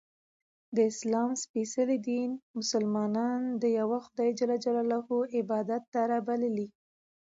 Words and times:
د 0.75 0.77
اسلام 0.91 1.29
څپېڅلي 1.41 1.97
دین 2.09 2.29
ملسلمانان 2.55 3.41
د 3.61 3.63
یوه 3.79 3.97
خدایﷻ 4.05 5.37
عبادت 5.39 5.83
ته 5.93 5.99
رابللي 6.11 6.67